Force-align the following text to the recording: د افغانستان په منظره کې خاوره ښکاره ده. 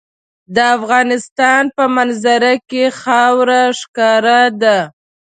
د 0.55 0.57
افغانستان 0.77 1.63
په 1.75 1.83
منظره 1.97 2.53
کې 2.69 2.83
خاوره 3.01 3.61
ښکاره 3.79 4.41
ده. 4.61 4.77